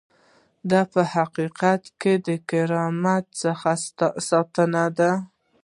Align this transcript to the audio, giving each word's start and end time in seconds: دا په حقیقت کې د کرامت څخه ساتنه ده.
دا 0.69 0.81
په 0.91 1.01
حقیقت 1.13 1.83
کې 2.01 2.13
د 2.27 2.29
کرامت 2.49 3.25
څخه 3.41 3.71
ساتنه 4.29 4.85
ده. 4.97 5.11